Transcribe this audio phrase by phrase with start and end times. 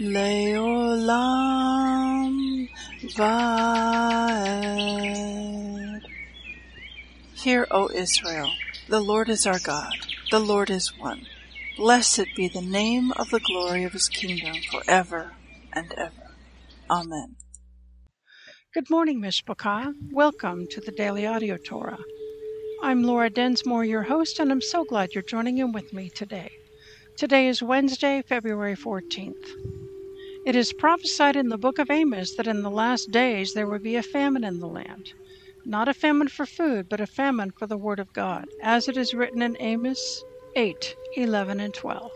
[0.00, 1.16] Leolam
[3.16, 4.42] Vaed.
[7.42, 8.50] Hear, O Israel,
[8.90, 9.94] the Lord is our God,
[10.30, 11.22] the Lord is one.
[11.78, 15.32] Blessed be the name of the glory of his kingdom forever
[15.74, 16.36] and ever.
[16.90, 17.36] Amen.
[18.74, 19.94] Good morning, Mishpachah.
[20.12, 22.04] Welcome to the Daily Audio Torah.
[22.82, 26.50] I'm Laura Densmore, your host, and I'm so glad you're joining in with me today.
[27.16, 29.32] Today is Wednesday, February 14th.
[30.46, 33.82] It is prophesied in the book of Amos that in the last days there would
[33.82, 35.12] be a famine in the land.
[35.64, 38.96] Not a famine for food, but a famine for the word of God, as it
[38.96, 40.22] is written in Amos
[40.54, 42.12] 8 11 and 12.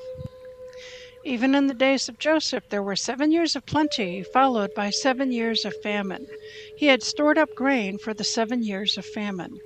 [1.24, 5.32] Even in the days of Joseph, there were seven years of plenty, followed by seven
[5.32, 6.28] years of famine.
[6.76, 9.58] He had stored up grain for the seven years of famine.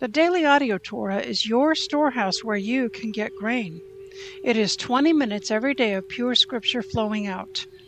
[0.00, 3.80] The Daily Audio Torah is your storehouse where you can get grain.
[4.44, 7.64] It is 20 minutes every day of pure scripture flowing out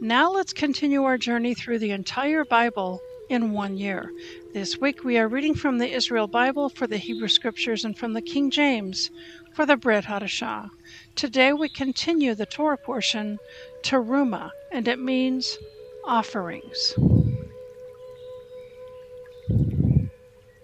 [0.00, 3.00] Now let's continue our journey through the entire Bible
[3.30, 4.10] in one year.
[4.52, 8.12] This week we are reading from the Israel Bible for the Hebrew Scriptures and from
[8.12, 9.10] the King James
[9.54, 10.68] for the Brit Hadashah.
[11.14, 13.38] Today we continue the Torah portion
[13.84, 15.58] Terumah, and it means
[16.04, 16.94] offerings.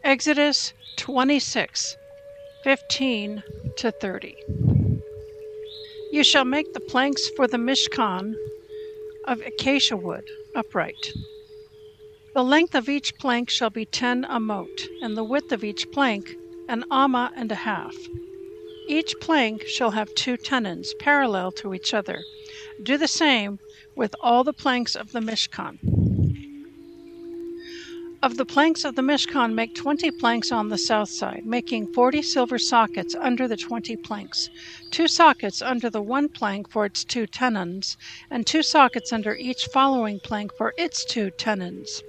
[0.02, 1.96] Exodus 26
[2.64, 3.42] 15
[3.76, 4.34] to 30.
[6.10, 8.34] You shall make the planks for the Mishkan
[9.24, 11.12] of acacia wood, upright.
[12.34, 16.36] The length of each plank shall be ten amot, and the width of each plank
[16.68, 17.94] an amma and a half.
[18.88, 22.22] Each plank shall have two tenons parallel to each other.
[22.82, 23.58] Do the same
[23.96, 25.78] with all the planks of the Mishkan.
[28.22, 32.20] Of the planks of the Mishkan, make twenty planks on the south side, making forty
[32.20, 34.50] silver sockets under the twenty planks,
[34.90, 37.96] two sockets under the one plank for its two tenons,
[38.30, 42.02] and two sockets under each following plank for its two tenons.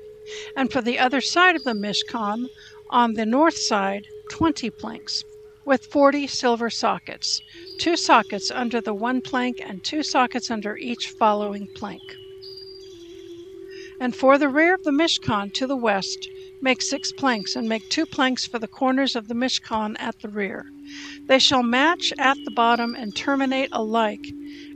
[0.54, 2.48] And for the other side of the Mishkan,
[2.90, 5.24] on the north side, twenty planks,
[5.64, 7.40] with forty silver sockets,
[7.80, 12.02] two sockets under the one plank and two sockets under each following plank.
[14.02, 16.28] And for the rear of the Mishkan to the west,
[16.60, 20.28] make six planks, and make two planks for the corners of the Mishkan at the
[20.28, 20.66] rear.
[21.28, 24.26] They shall match at the bottom and terminate alike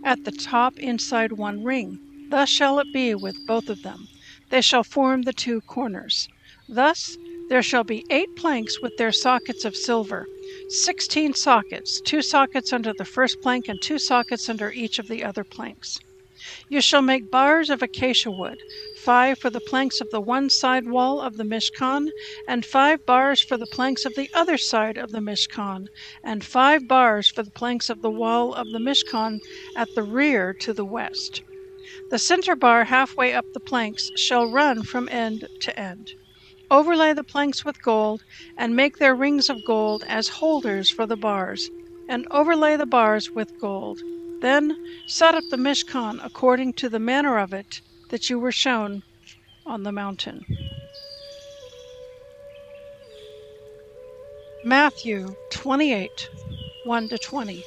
[0.03, 1.97] at the top inside one ring.
[2.29, 4.07] Thus shall it be with both of them.
[4.51, 6.29] They shall form the two corners.
[6.69, 7.17] Thus
[7.49, 10.27] there shall be eight planks with their sockets of silver,
[10.69, 15.23] sixteen sockets, two sockets under the first plank, and two sockets under each of the
[15.23, 15.99] other planks.
[16.69, 18.59] You shall make bars of acacia wood,
[19.05, 22.09] five for the planks of the one side wall of the Mishkan,
[22.47, 25.85] and five bars for the planks of the other side of the Mishkan,
[26.23, 29.39] and five bars for the planks of the wall of the Mishkan
[29.75, 31.43] at the rear to the west.
[32.09, 36.13] The center bar halfway up the planks shall run from end to end.
[36.71, 38.23] Overlay the planks with gold,
[38.57, 41.69] and make their rings of gold as holders for the bars,
[42.09, 44.01] and overlay the bars with gold.
[44.41, 49.03] Then set up the Mishkan according to the manner of it that you were shown
[49.65, 50.45] on the mountain.
[54.63, 56.29] Matthew 28
[56.85, 57.63] 1 to 20.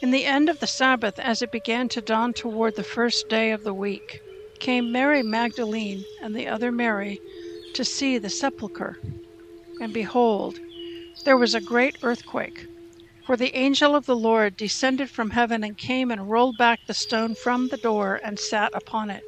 [0.00, 3.52] In the end of the Sabbath, as it began to dawn toward the first day
[3.52, 4.20] of the week,
[4.60, 7.20] came Mary Magdalene and the other Mary
[7.74, 8.98] to see the sepulchre.
[9.80, 10.58] And behold,
[11.24, 12.66] there was a great earthquake.
[13.26, 16.92] For the angel of the Lord descended from heaven and came and rolled back the
[16.92, 19.24] stone from the door and sat upon it.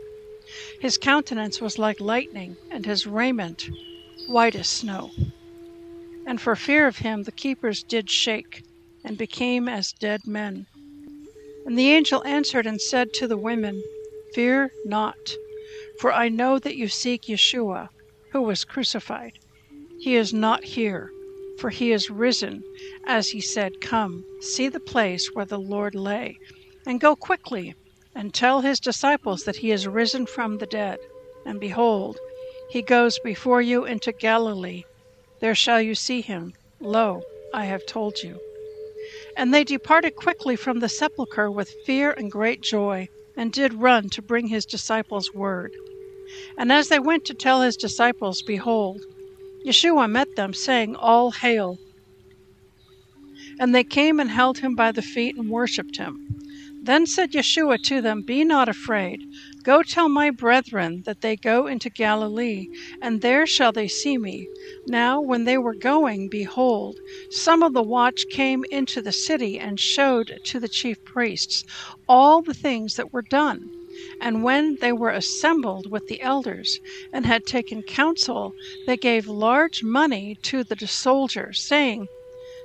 [0.81, 3.71] His countenance was like lightning, and his raiment
[4.27, 5.13] white as snow.
[6.27, 8.63] And for fear of him the keepers did shake,
[9.03, 10.67] and became as dead men.
[11.65, 13.83] And the angel answered and said to the women,
[14.35, 15.37] Fear not,
[16.01, 17.89] for I know that you seek Yeshua,
[18.33, 19.39] who was crucified.
[19.99, 21.11] He is not here,
[21.59, 22.63] for he is risen,
[23.07, 26.39] as he said, Come, see the place where the Lord lay,
[26.87, 27.75] and go quickly
[28.15, 30.99] and tell his disciples that he is risen from the dead.
[31.45, 32.19] And behold,
[32.71, 34.85] he goes before you into Galilee.
[35.41, 36.55] There shall you see him.
[36.81, 37.23] Lo,
[37.53, 38.41] I have told you.
[39.37, 44.09] And they departed quickly from the sepulchre with fear and great joy, and did run
[44.11, 45.73] to bring his disciples word.
[46.59, 49.03] And as they went to tell his disciples, behold,
[49.67, 51.77] Yeshua met them, saying, All hail.
[53.59, 56.29] And they came and held him by the feet and worshipped him.
[56.83, 59.25] Then said Yeshua to them, Be not afraid.
[59.65, 62.69] Go tell my brethren that they go into Galilee,
[63.03, 64.47] and there shall they see me.
[64.87, 66.97] Now, when they were going, behold,
[67.31, 71.65] some of the watch came into the city and showed to the chief priests
[72.09, 73.69] all the things that were done.
[74.21, 76.81] And when they were assembled with the elders
[77.13, 78.53] and had taken counsel,
[78.87, 82.09] they gave large money to the soldiers, saying,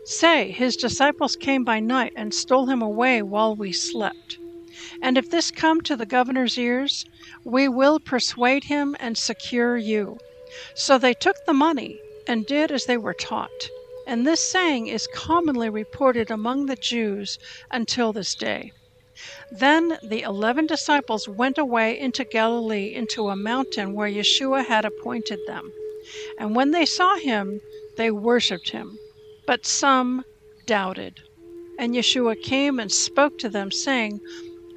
[0.04, 4.40] Say, his disciples came by night and stole him away while we slept.
[5.02, 7.06] And if this come to the governor's ears,
[7.46, 10.18] we will persuade him and secure you.
[10.76, 13.70] So they took the money and did as they were taught.
[14.06, 17.38] And this saying is commonly reported among the Jews
[17.70, 18.72] until this day.
[19.52, 25.40] Then the eleven disciples went away into Galilee into a mountain where Yeshua had appointed
[25.46, 25.72] them.
[26.40, 27.62] And when they saw him,
[27.98, 28.98] they worshipped him
[29.46, 30.24] but some
[30.66, 31.20] doubted.
[31.78, 34.22] And Yeshua came and spoke to them, saying,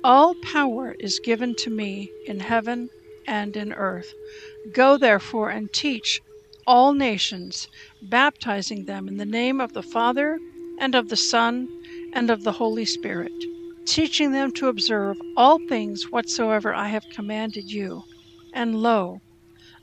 [0.02, 2.90] All power is given to me in heaven
[3.26, 4.12] and in earth.
[4.72, 6.20] Go therefore and teach
[6.66, 7.68] all nations,
[8.02, 10.38] baptizing them in the name of the Father,
[10.78, 11.68] and of the Son,
[12.12, 13.32] and of the Holy Spirit,
[13.86, 18.04] teaching them to observe all things whatsoever I have commanded you.
[18.52, 19.20] And lo,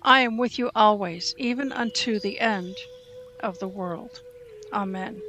[0.02, 2.76] I am with you always, even unto the end
[3.42, 4.22] of the world.
[4.74, 5.22] Amen.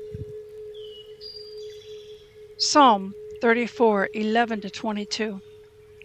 [2.59, 5.41] Psalm 34 11 to 22.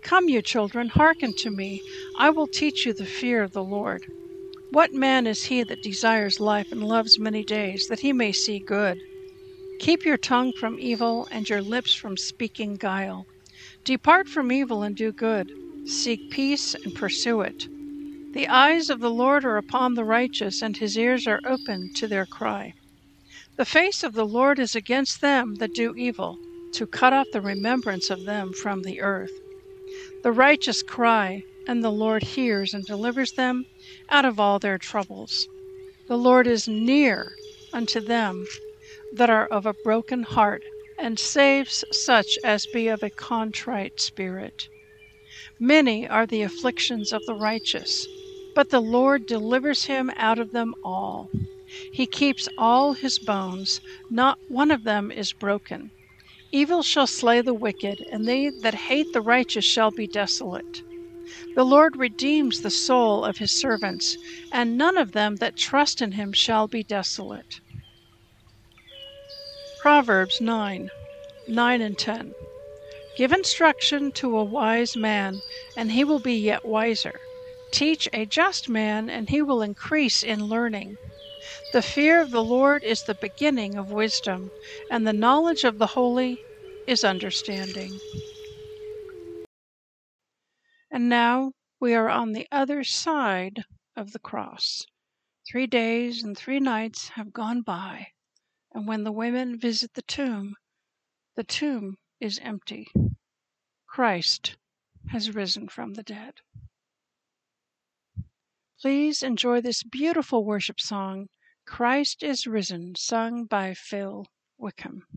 [0.01, 1.81] Come, you children, hearken to me.
[2.17, 4.05] I will teach you the fear of the Lord.
[4.71, 8.59] What man is he that desires life and loves many days, that he may see
[8.59, 8.99] good?
[9.79, 13.25] Keep your tongue from evil and your lips from speaking guile.
[13.85, 15.51] Depart from evil and do good.
[15.87, 17.67] Seek peace and pursue it.
[18.33, 22.07] The eyes of the Lord are upon the righteous, and his ears are open to
[22.07, 22.73] their cry.
[23.57, 26.37] The face of the Lord is against them that do evil,
[26.73, 29.31] to cut off the remembrance of them from the earth.
[30.23, 33.65] The righteous cry, and the Lord hears and delivers them
[34.09, 35.47] out of all their troubles.
[36.07, 37.31] The Lord is near
[37.73, 38.45] unto them
[39.13, 40.63] that are of a broken heart,
[40.97, 44.67] and saves such as be of a contrite spirit.
[45.59, 48.07] Many are the afflictions of the righteous,
[48.53, 51.29] but the Lord delivers him out of them all.
[51.91, 55.91] He keeps all his bones, not one of them is broken.
[56.51, 60.81] Evil shall slay the wicked, and they that hate the righteous shall be desolate.
[61.55, 64.17] The Lord redeems the soul of his servants,
[64.51, 67.59] and none of them that trust in him shall be desolate.
[69.87, 70.89] Proverbs 9
[71.47, 72.33] 9 and 10.
[73.15, 75.39] Give instruction to a wise man,
[75.77, 77.21] and he will be yet wiser.
[77.71, 80.97] Teach a just man, and he will increase in learning.
[81.71, 84.51] The fear of the Lord is the beginning of wisdom,
[84.89, 86.41] and the knowledge of the holy
[86.85, 88.01] is understanding.
[90.91, 93.63] And now we are on the other side
[93.95, 94.85] of the cross.
[95.49, 98.07] Three days and three nights have gone by,
[98.77, 100.55] and when the women visit the tomb,
[101.35, 102.87] the tomb is empty.
[103.87, 104.55] Christ
[105.07, 106.35] has risen from the dead.
[108.79, 111.25] Please enjoy this beautiful worship song
[111.65, 114.27] Christ is Risen, sung by Phil
[114.59, 115.07] Wickham.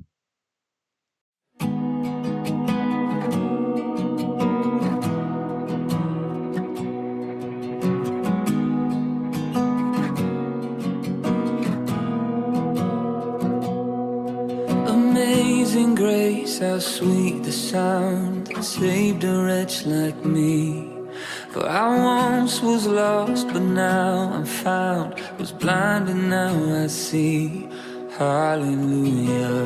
[15.71, 20.91] Amazing grace, how sweet the sound that saved a wretch like me.
[21.53, 25.15] For I once was lost, but now I'm found.
[25.39, 27.69] Was blind, and now I see.
[28.19, 29.65] Hallelujah.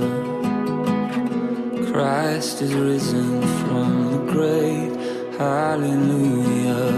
[1.90, 4.94] Christ is risen from the grave.
[5.38, 6.92] Hallelujah.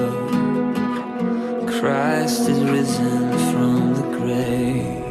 [1.79, 5.06] Christ is risen from the grave.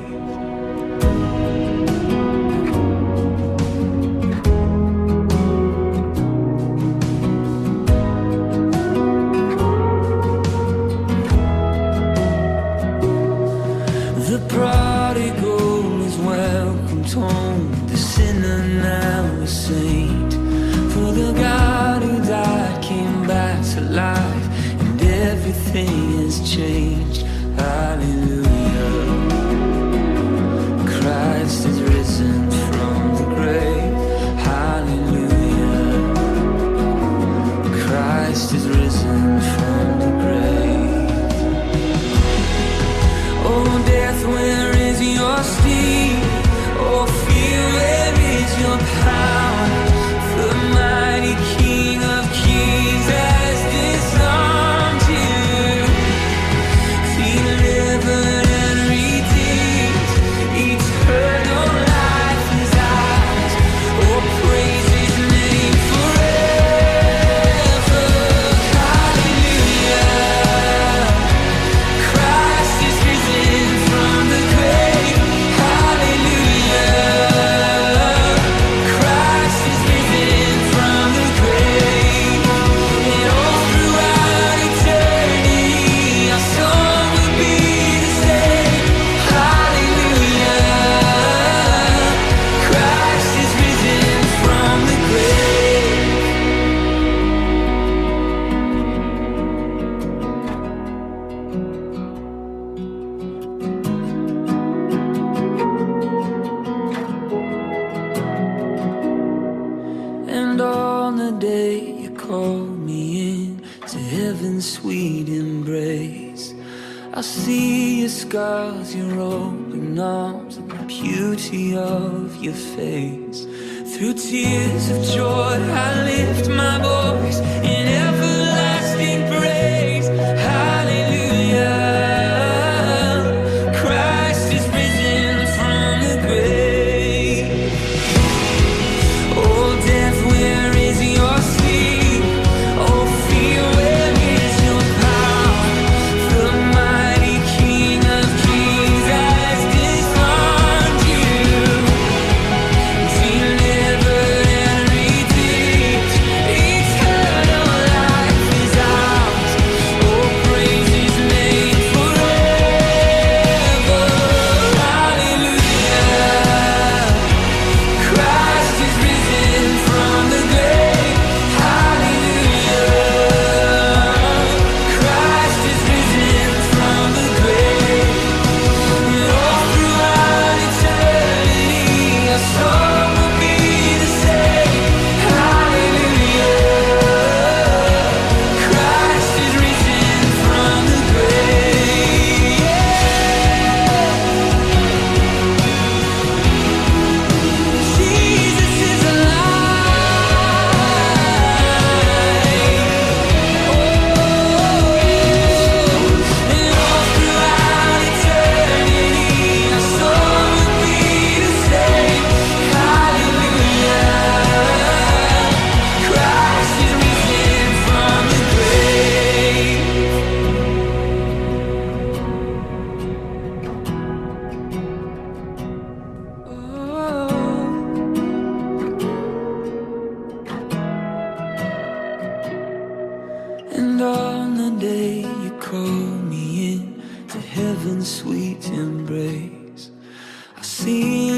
[122.05, 123.45] of your face.
[123.93, 127.39] Through tears of joy, I lift my voice.